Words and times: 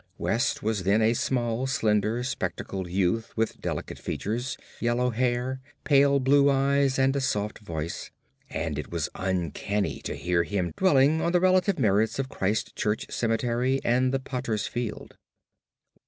West 0.17 0.63
was 0.63 0.81
then 0.81 0.99
a 0.99 1.13
small, 1.13 1.67
slender, 1.67 2.23
spectacled 2.23 2.89
youth 2.89 3.37
with 3.37 3.61
delicate 3.61 3.99
features, 3.99 4.57
yellow 4.79 5.11
hair, 5.11 5.61
pale 5.83 6.19
blue 6.19 6.49
eyes, 6.49 6.97
and 6.97 7.15
a 7.15 7.21
soft 7.21 7.59
voice, 7.59 8.09
and 8.49 8.79
it 8.79 8.91
was 8.91 9.09
uncanny 9.13 10.01
to 10.01 10.15
hear 10.15 10.41
him 10.41 10.73
dwelling 10.75 11.21
on 11.21 11.31
the 11.33 11.39
relative 11.39 11.77
merits 11.77 12.17
of 12.17 12.29
Christchurch 12.29 13.11
Cemetery 13.11 13.79
and 13.85 14.11
the 14.11 14.17
potter's 14.19 14.65
field. 14.65 15.17